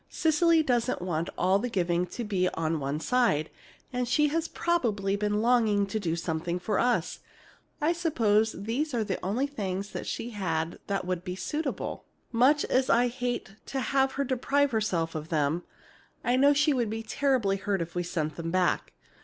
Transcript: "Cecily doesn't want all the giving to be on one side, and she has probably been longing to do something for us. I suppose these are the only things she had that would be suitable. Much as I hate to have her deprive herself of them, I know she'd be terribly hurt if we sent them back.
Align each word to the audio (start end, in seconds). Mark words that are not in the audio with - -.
"Cecily 0.09 0.63
doesn't 0.63 0.99
want 0.99 1.29
all 1.37 1.59
the 1.59 1.69
giving 1.69 2.07
to 2.07 2.23
be 2.23 2.49
on 2.55 2.79
one 2.79 2.99
side, 2.99 3.51
and 3.93 4.07
she 4.07 4.29
has 4.29 4.47
probably 4.47 5.15
been 5.15 5.43
longing 5.43 5.85
to 5.85 5.99
do 5.99 6.15
something 6.15 6.57
for 6.57 6.79
us. 6.79 7.19
I 7.79 7.93
suppose 7.93 8.53
these 8.53 8.95
are 8.95 9.03
the 9.03 9.23
only 9.23 9.45
things 9.45 9.95
she 10.05 10.31
had 10.31 10.79
that 10.87 11.05
would 11.05 11.23
be 11.23 11.35
suitable. 11.35 12.05
Much 12.31 12.65
as 12.65 12.89
I 12.89 13.09
hate 13.09 13.57
to 13.67 13.79
have 13.79 14.13
her 14.13 14.23
deprive 14.23 14.71
herself 14.71 15.13
of 15.13 15.29
them, 15.29 15.61
I 16.23 16.35
know 16.35 16.51
she'd 16.51 16.89
be 16.89 17.03
terribly 17.03 17.57
hurt 17.57 17.79
if 17.79 17.93
we 17.93 18.01
sent 18.01 18.37
them 18.37 18.49
back. 18.49 18.93